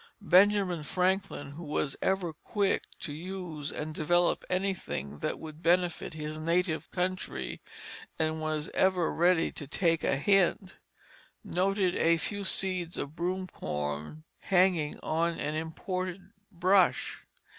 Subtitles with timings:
[0.23, 6.39] Benjamin Franklin, who was ever quick to use and develop anything that would benefit his
[6.39, 7.61] native country,
[8.17, 10.77] and was ever ready to take a hint,
[11.43, 17.19] noted a few seeds of broom corn hanging on an imported brush.